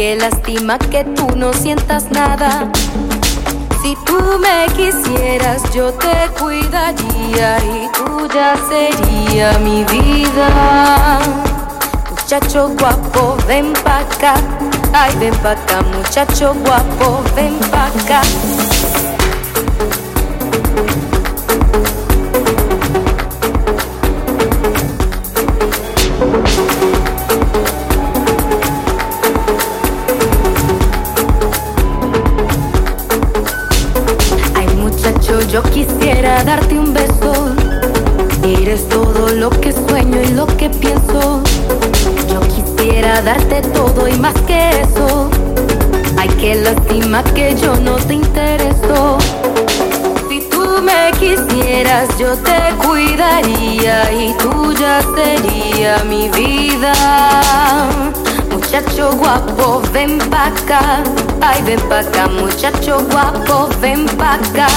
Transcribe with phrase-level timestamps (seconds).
[0.00, 2.66] Ay, qué lástima que tú no sientas nada.
[3.82, 11.18] Si tú me quisieras, yo te cuidaría y tú ya sería mi vida.
[12.10, 14.34] Muchacho guapo, ven pa' acá.
[14.94, 18.22] Ay, ven pa' acá, muchacho guapo, ven pa' acá.
[56.04, 56.92] mi vida.
[58.50, 61.02] Muchacho guapo, ven pa' acá.
[61.40, 64.68] Ay, ven pa' acá, muchacho guapo, ven pa' acá.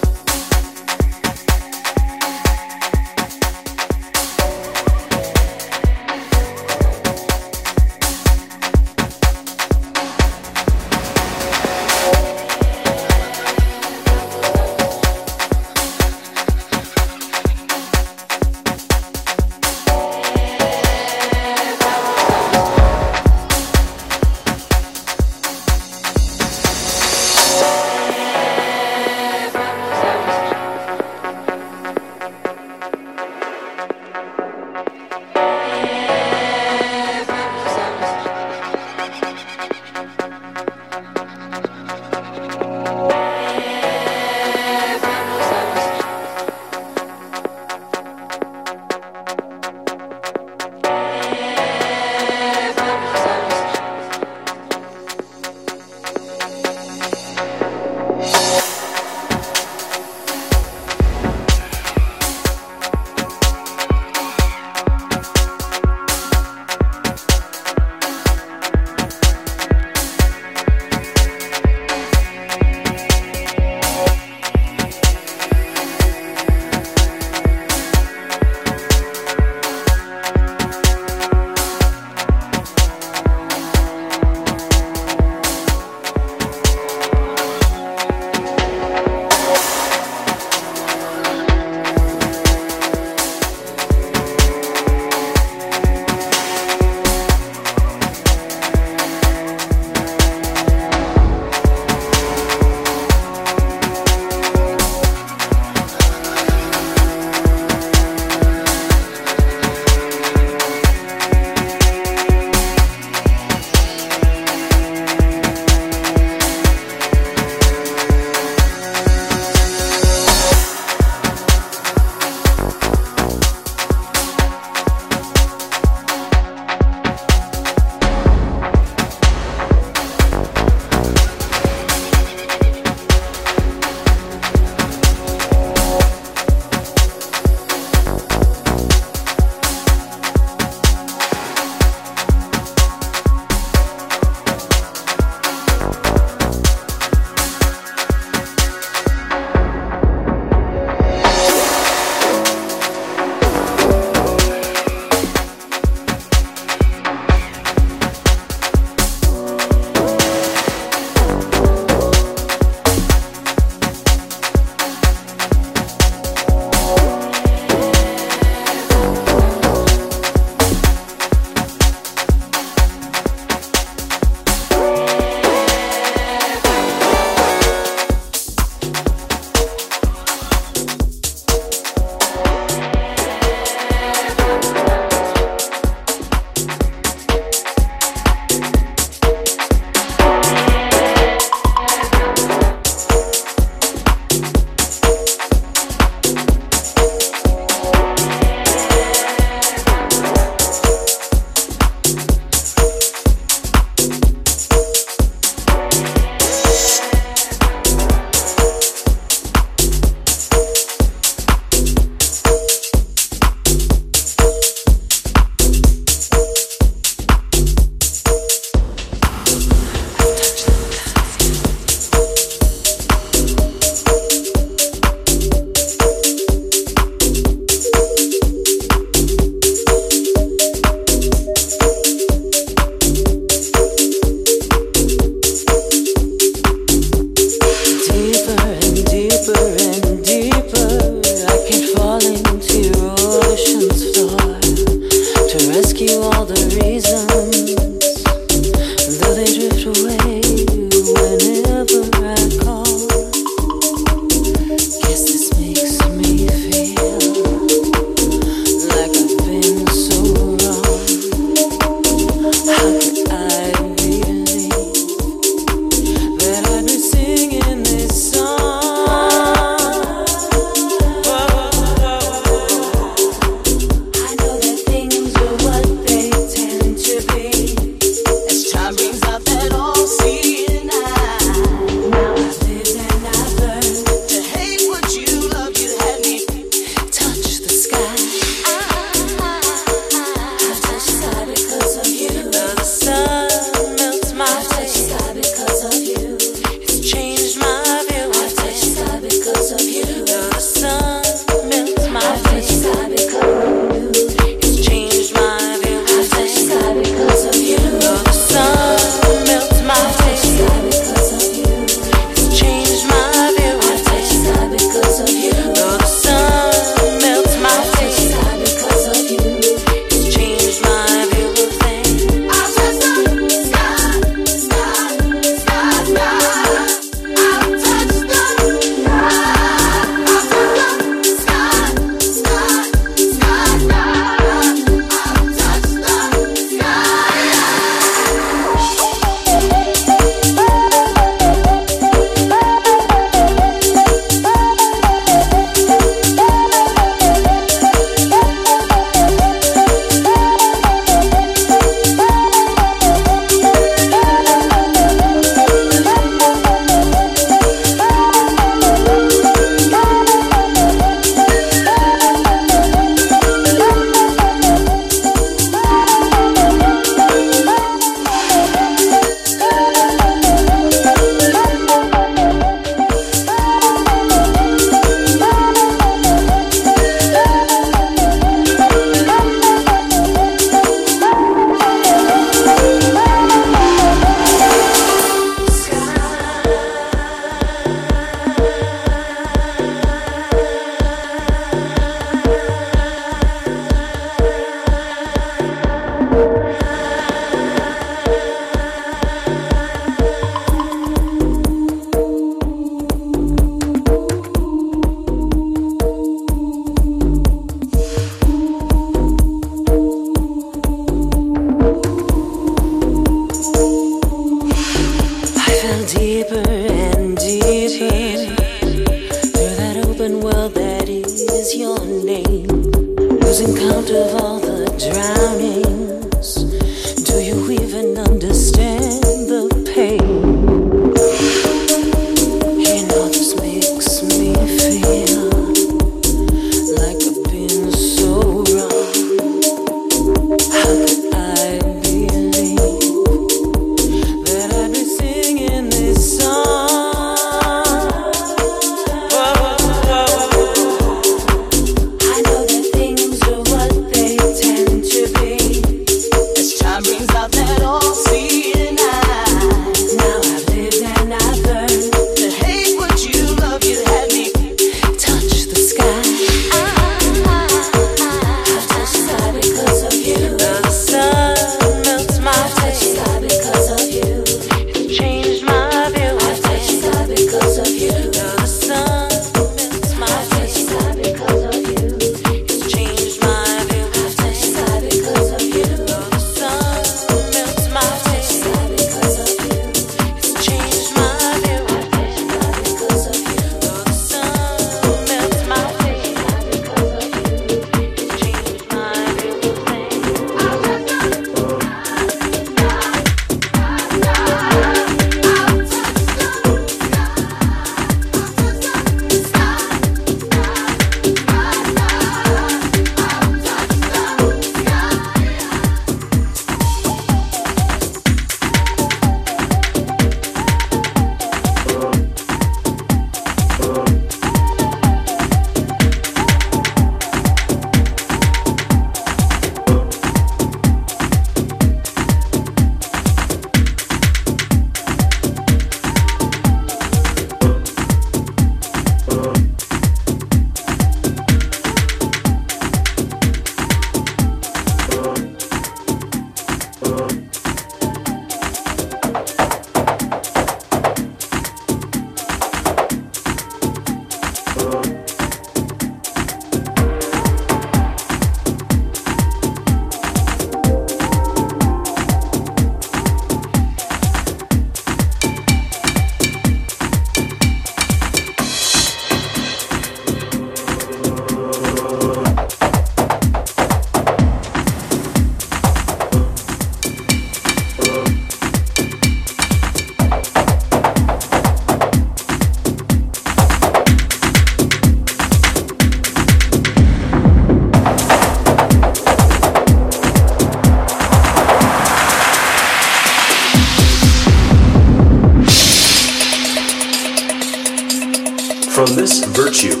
[599.68, 600.00] virtue,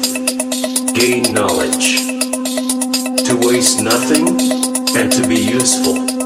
[0.94, 2.06] gain knowledge,
[3.26, 4.26] to waste nothing,
[4.96, 6.17] and to be useful.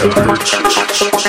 [0.00, 1.27] Hurt.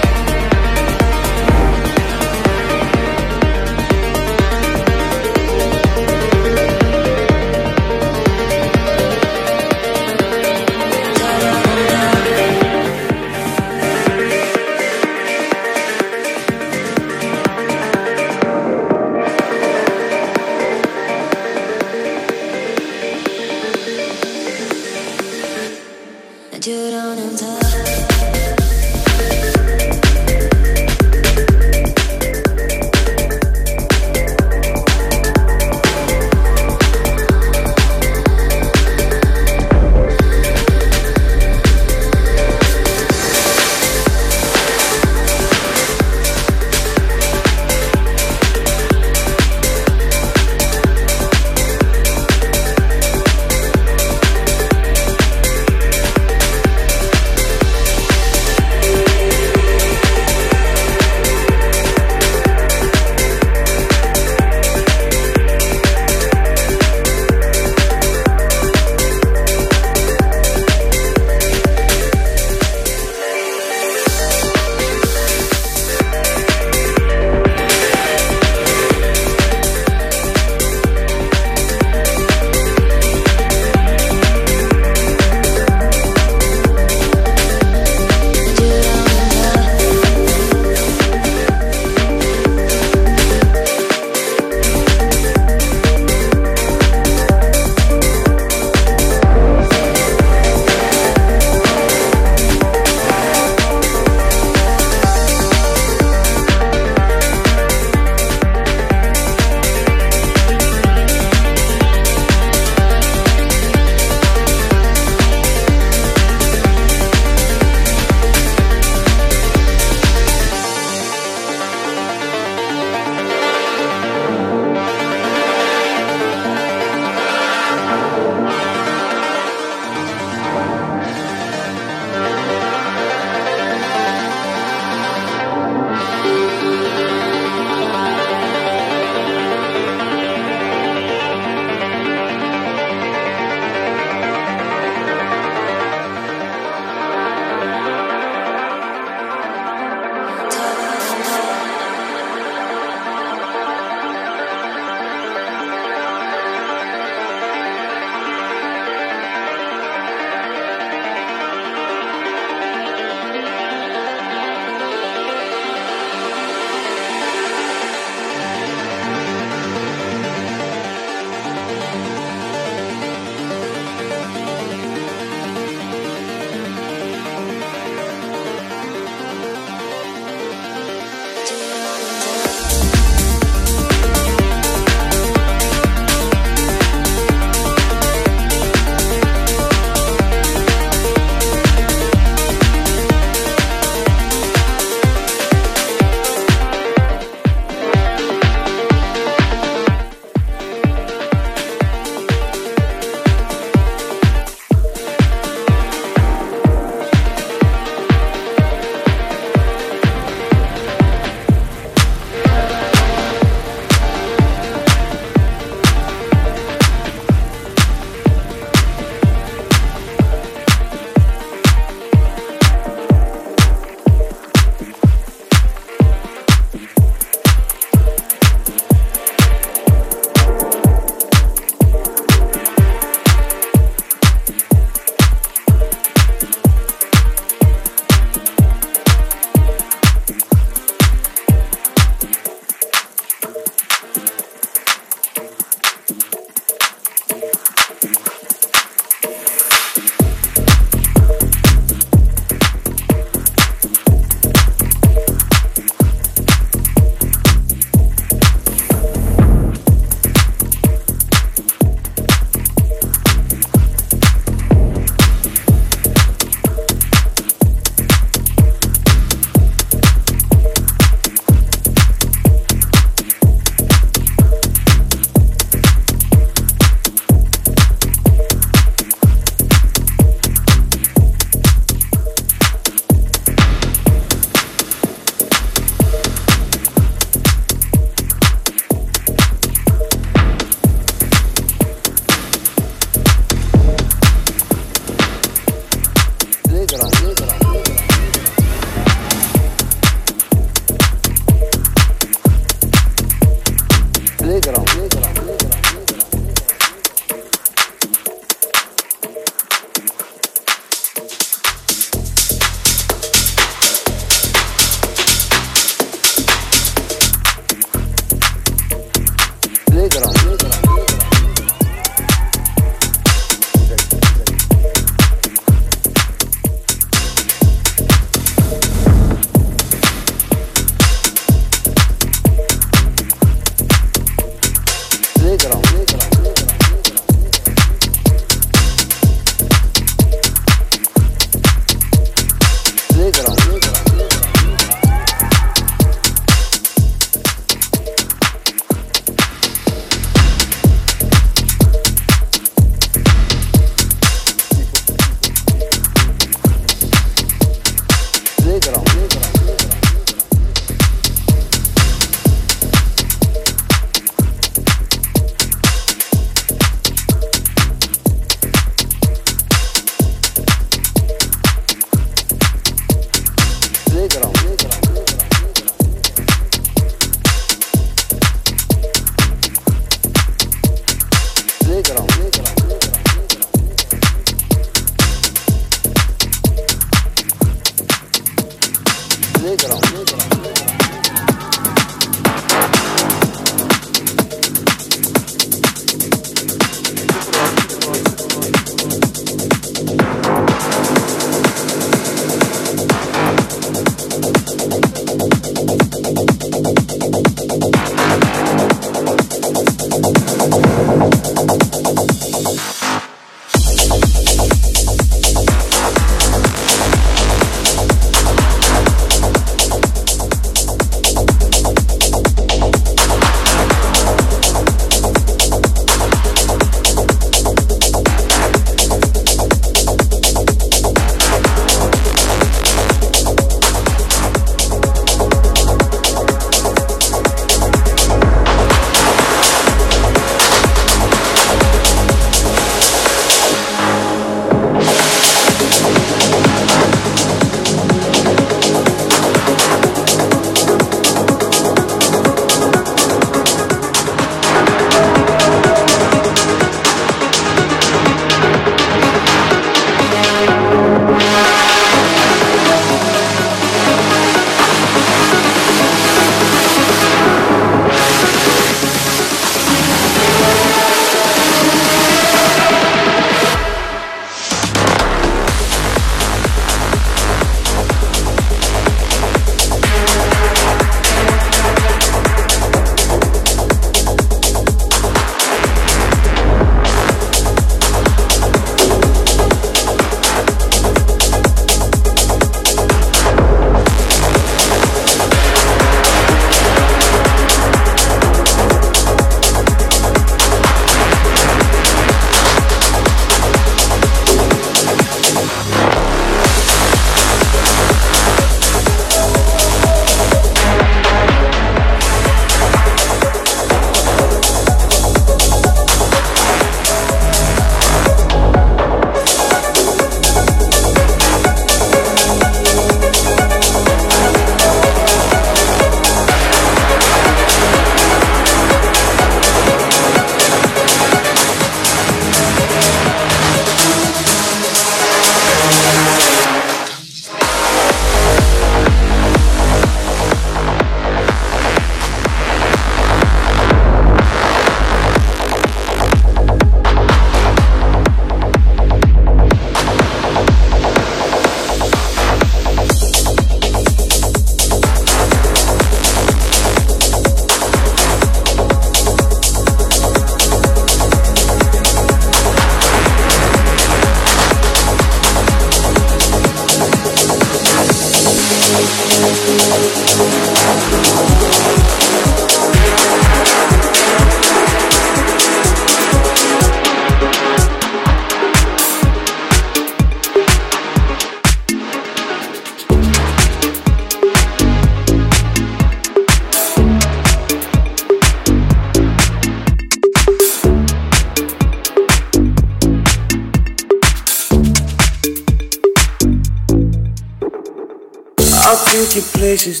[599.68, 600.00] places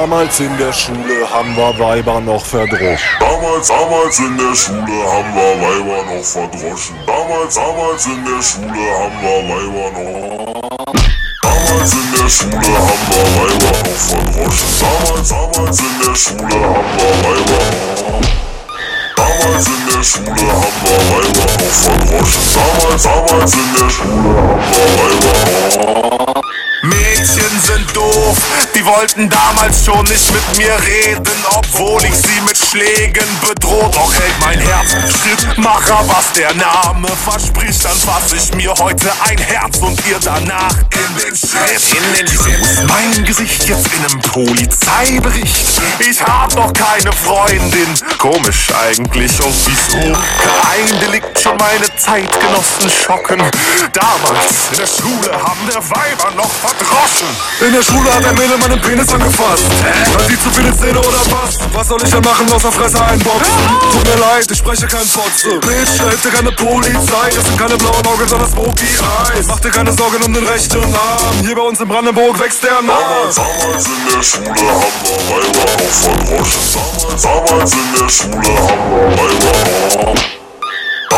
[0.00, 3.00] Damals in der Schule haben wir Weiber noch verdroschen.
[3.18, 6.94] Damals, damals in der Schule haben wir Weiber noch verdroschen.
[7.04, 10.70] Damals, damals in der Schule haben wir Weiber noch.
[11.42, 14.70] Damals in der Schule haben wir Weiber noch verdroschen.
[14.78, 17.66] Damals, damals in der Schule haben wir Weiber
[18.06, 18.22] noch.
[19.16, 22.44] Damals in der Schule haben wir Weiber noch verdroschen.
[22.54, 25.38] Damals, damals in der Schule haben wir Weiber
[25.82, 26.42] noch.
[26.82, 28.36] Mädchen sind doof,
[28.88, 33.94] wollten damals schon nicht mit mir reden, obwohl ich sie mit Schlägen bedroht.
[33.94, 34.90] Doch hält mein Herz
[35.22, 40.74] Schrittmacher, was der Name verspricht, dann fass ich mir heute ein Herz und ihr danach
[40.74, 41.82] in den Schritt.
[41.96, 42.88] In den Schritt.
[42.88, 45.80] Mein Gesicht jetzt in einem Polizeibericht.
[45.98, 47.94] Ich hab noch keine Freundin.
[48.16, 49.98] Komisch eigentlich und wieso?
[49.98, 53.42] Kein Delikt schon meine Zeitgenossen schocken.
[53.92, 57.28] Damals in der Schule haben der Weiber noch verdroschen.
[57.60, 59.64] In der Schule hat ein Mädel meinen Penis angefasst.
[60.14, 61.58] Hat sie zu viele Zähne oder was?
[61.72, 63.52] Was soll ich denn machen, außer Fresse einboxen?
[63.92, 65.58] Tut mir leid, ich spreche kein Fotze.
[65.60, 67.30] Bitch, hilft dir keine Polizei.
[67.34, 68.86] Das sind keine blauen Augen, sondern Smoky
[69.34, 69.46] Eyes.
[69.46, 71.34] Mach dir keine Sorgen um den rechten Arm.
[71.42, 73.34] Hier bei uns in Brandenburg wächst der nach.
[73.34, 76.82] damals in der Schule haben wir Weiber noch verdroschen.
[77.22, 80.37] Damals, in der Schule haben wir Weiber noch.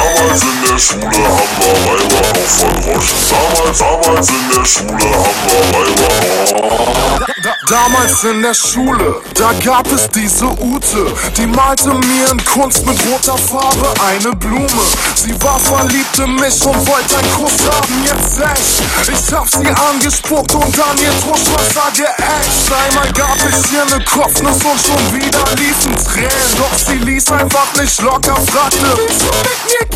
[0.01, 3.19] Damals in der Schule haben wir Weiber noch verdroschen.
[3.31, 6.09] Damals, damals in der Schule haben wir Weiber
[6.57, 7.21] noch.
[7.43, 11.07] Da, damals in der Schule, da gab es diese Ute,
[11.37, 14.69] die malte mir in Kunst mit roter Farbe eine Blume.
[15.15, 18.83] Sie war verliebt in mich und wollte einen Kuss haben, jetzt echt.
[19.09, 22.73] Ich hab sie angespuckt und an ihr Tuschwasser geäxt.
[22.73, 26.57] Einmal gab ich ihr ne Kopfnuss und schon wieder liefen Tränen.
[26.59, 29.90] Doch sie ließ einfach nicht locker, fragte, du mit mir?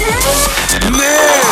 [0.91, 1.05] Nee,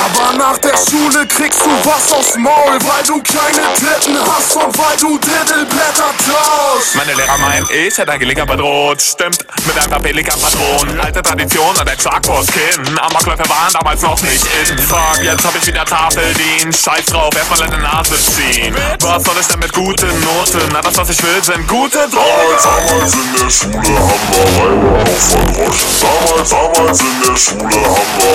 [0.04, 4.76] aber nach der Schule kriegst du was aufs Maul, weil du keine Titten hast und
[4.76, 6.96] weil du Diddleblätter tauschst.
[6.96, 9.00] Meine Lehrer meinen, ich hätte ein Gelegenheit bedroht.
[9.00, 11.00] Stimmt, mit einem Papelika-Patron.
[11.00, 12.98] Alte Tradition und ein Schlag vors Kinn.
[12.98, 14.78] Amokläufe waren damals noch nicht in.
[14.78, 16.84] Fuck, jetzt hab ich wieder Tafeldienst.
[16.84, 18.74] Scheiß drauf, erstmal in die Nase ziehen.
[19.00, 20.68] Was soll ich denn mit guten Noten?
[20.72, 22.58] Na, das, was ich will, sind gute Drogen.
[22.62, 25.88] damals in der Schule haben wir Weiber noch verdroschen.
[26.00, 27.62] Damals, damals in der Schule haben wir Weiber noch verdroschen.
[27.62, 28.31] Damals, damals in der Schule haben wir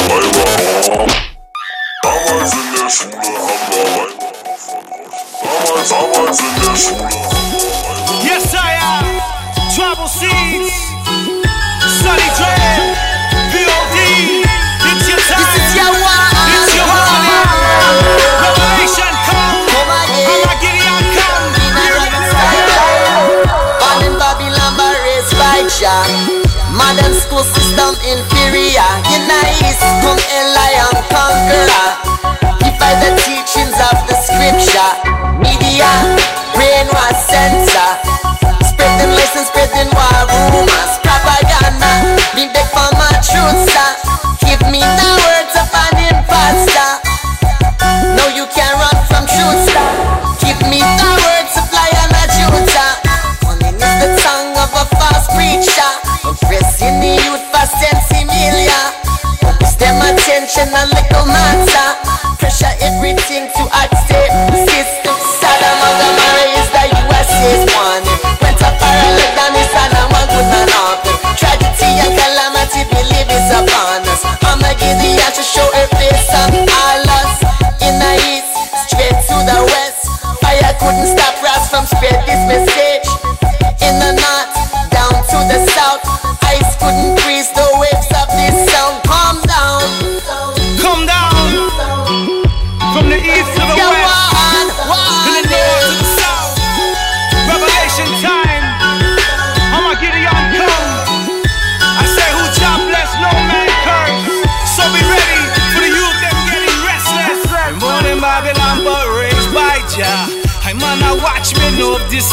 [8.22, 9.08] Yes, I am.
[9.74, 10.70] Trouble Seeds.
[11.98, 12.94] Sunny Dread.
[13.50, 13.98] VOD.
[14.86, 15.42] It's your time.
[15.42, 16.38] This is your one.
[16.54, 17.42] It's your money.
[18.38, 19.66] Revelation come.
[19.66, 20.46] Oh, come again.
[20.62, 21.46] Gideon come.
[21.58, 22.70] In a running style.
[23.82, 26.06] Born in Babylon, but raised by Jah.
[26.78, 28.86] Modern school system inferior.
[30.08, 30.72] Come Eli
[31.12, 31.88] conqueror.
[32.64, 34.92] Defy the teachings of the scripture.
[35.36, 35.92] Media,
[36.56, 37.92] brainwash censor.
[38.64, 40.96] Spreading lies and spreading war rumors.
[41.04, 41.92] Propaganda,
[42.40, 43.92] me beg for my truth, sir.
[44.48, 46.90] Give me the words of an imposter.
[48.16, 49.88] No, you can't run from truth, sir.
[50.40, 52.96] Give me the words of lion and Judah.
[53.44, 55.92] Money is the tongue of a false preacher.
[56.24, 57.68] Oppressing the youth for
[60.28, 61.90] attention a little matter.
[62.36, 64.36] Pressure everything to accept
[64.68, 65.16] system.
[65.40, 68.04] Sodom and Gomorrah is the USA's one.
[68.44, 71.16] Went up parallel than this and I want good man happen.
[71.40, 74.22] Tragedy and calamity believe is upon us.
[74.44, 77.36] I'ma give the to show her face on all us.
[77.80, 78.52] In the east,
[78.84, 80.12] straight to the west.
[80.44, 83.08] Fire couldn't stop us from spread this message.
[83.80, 84.47] In the north,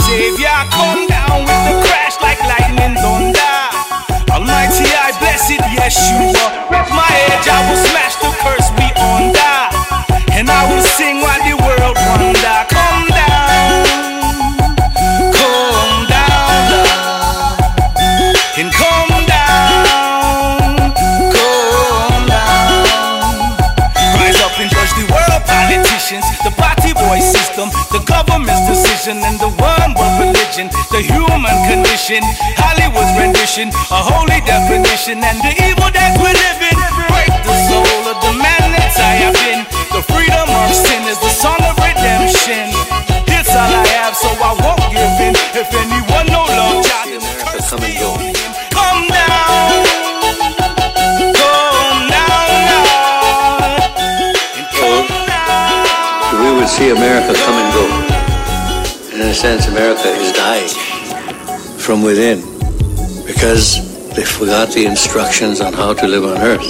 [0.05, 0.53] Savior.
[0.71, 3.57] Come down with the crash like lightning thunder.
[4.29, 6.69] Almighty, I bless it, Yeshua.
[6.69, 8.54] Rep my edge, I will smash the curse
[32.05, 36.77] ambition, Hollywood's rendition, a holy definition, and the evil that we're living.
[37.09, 39.65] Break the soul of the man that I have been.
[39.89, 42.69] The freedom of sin is the song of redemption.
[43.33, 45.33] It's all I have, so I won't give in.
[45.57, 47.25] If anyone no love, child,
[47.73, 48.13] come and go.
[48.69, 49.81] Come down.
[56.43, 57.85] We would see America come and go.
[59.17, 60.94] In a sense, America is dying
[61.85, 62.41] from within
[63.27, 63.77] because
[64.17, 66.65] they forgot the instructions on how to live on earth.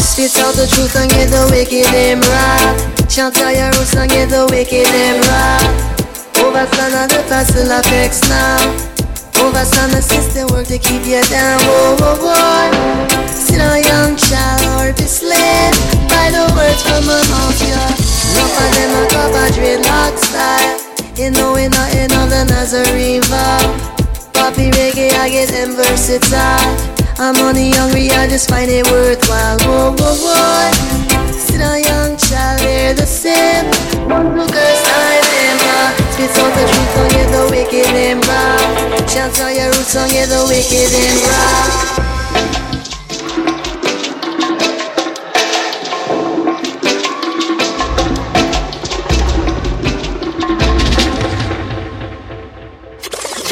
[0.00, 3.10] Spit out the truth and get the wicked them right.
[3.10, 5.92] Shout out your roots and get the wicked them right.
[6.40, 8.91] Overstand on the past still now.
[9.62, 11.60] Overstand the system work to keep you down.
[11.62, 13.06] Whoa, whoa, whoa.
[13.30, 15.70] Sit a young child or be slave
[16.10, 17.94] by the words from mouth, yeah.
[18.34, 20.82] Enough of them a cup of dreadlock style.
[21.14, 23.62] You know we nothing of the Nazarene vow.
[24.34, 26.74] Poppy reggae, I get them versatile.
[27.22, 29.60] I'm money hungry, I just find it worthwhile.
[29.60, 31.01] Whoa, whoa, whoa.
[32.92, 33.64] The same.
[34.06, 35.58] One look girls, I them
[36.12, 38.58] Spit out the truth, don't get the wicked and raw.
[39.06, 42.02] Chant on your roots, don't get the wicked and raw.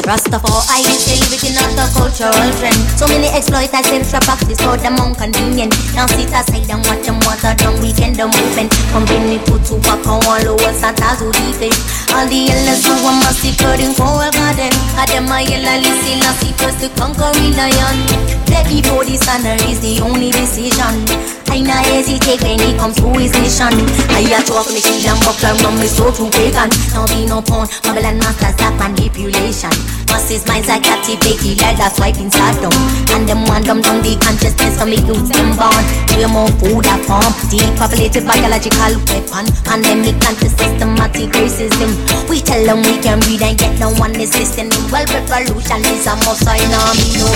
[0.05, 2.75] Rastafari is still within out the cultural trend.
[2.99, 5.73] So many exploiters them trap practice for them inconvenient.
[5.95, 8.73] Now sit aside and watch them water down weekend the movement.
[8.91, 11.79] From Guinea to Tupac and all over Santa to defense.
[12.11, 14.73] All the elders who are massacred in Coral Garden.
[14.95, 16.19] Got them a yellow listen
[16.61, 17.97] and first to conquer lion.
[18.49, 21.07] That before the sun is the only decision.
[21.51, 23.75] I not hesitate when it comes to his mission.
[24.15, 26.71] I a talk me shield and buckler from me soul to pagan.
[26.95, 29.73] Now be no pawn, Babylon masters that manipulation.
[30.07, 32.71] Masses minds are captivated like that's wiping Saddam.
[33.15, 35.83] And them want them down the consciousness to make youths them born.
[36.15, 39.47] We more food at farm, depopulated biological weapon.
[39.67, 41.91] Pandemic anti-systematic racism.
[42.31, 44.71] We tell them we can read and get no one is listening.
[44.87, 47.31] Well, revolution is a must, Know me no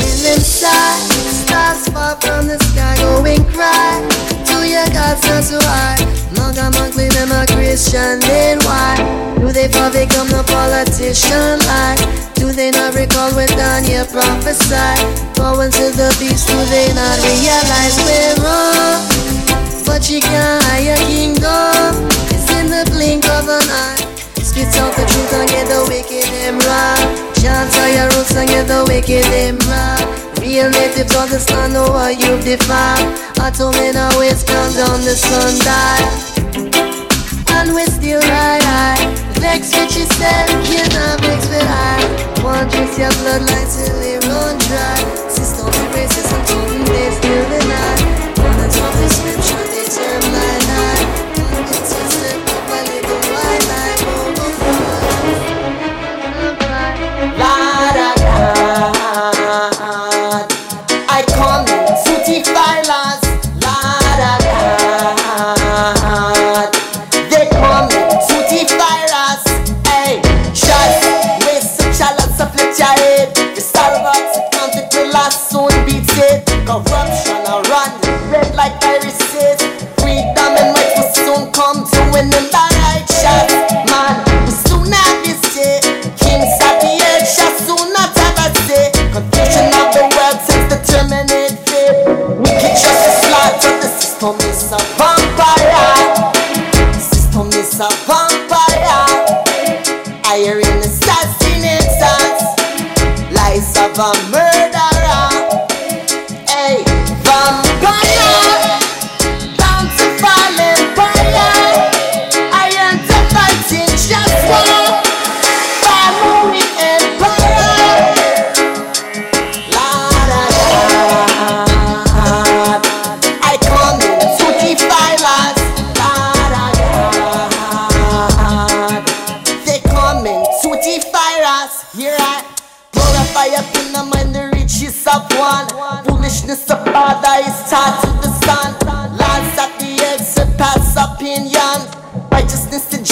[0.00, 4.00] When inside, stars fall from the sky, go and cry.
[4.48, 6.00] To your God's not so hard.
[6.32, 8.96] Manga monthly, them a Christian, then why?
[9.36, 12.00] Do they fall become the politician like?
[12.36, 15.04] Do they not recall when Daniel prophesied?
[15.36, 19.04] Going to the beast, do they not realize we're wrong?
[19.84, 22.08] But you can't hire kingdom.
[22.32, 24.00] It's in the blink of an eye.
[24.40, 27.29] Spit out the truth and get the wicked them right.
[27.40, 30.04] Chant out your roots and get the wicked them right.
[30.44, 33.16] Real natives understand know what you've defined.
[33.40, 36.04] I told me now it's count down the sundial.
[37.56, 39.08] And we still ride high.
[39.40, 42.44] Vex with yourself, you not vex with I.
[42.44, 45.00] Want to your bloodline till it run dry.
[45.32, 47.59] System of racism, something they still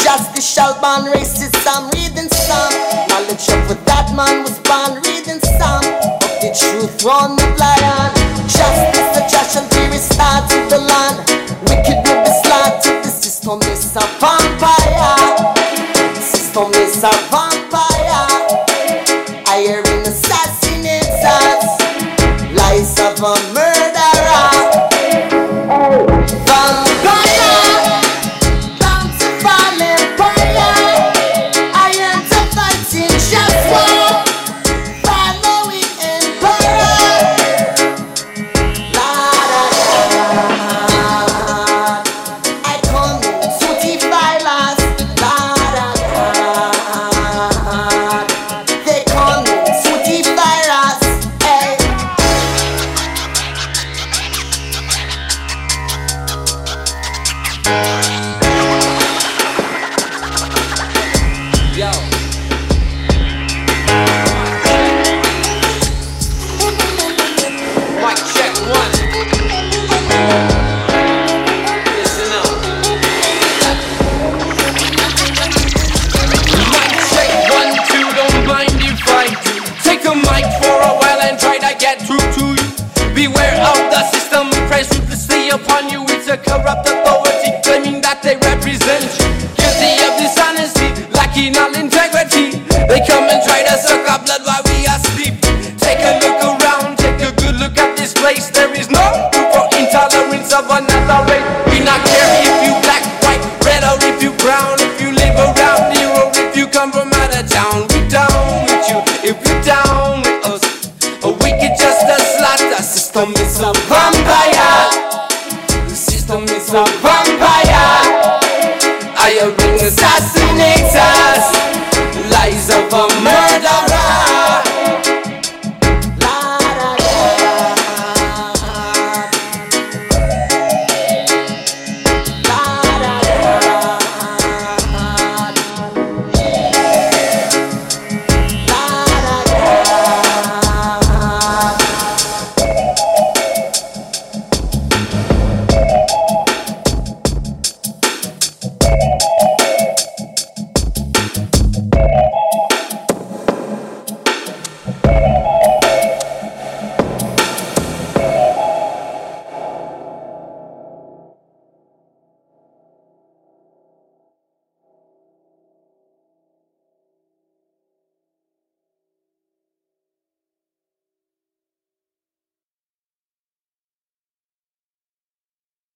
[0.09, 1.93] And justice shall ban racism.
[1.93, 2.72] Reading some
[3.09, 5.02] knowledge of that man was born.
[5.05, 7.48] Reading some of the truth on the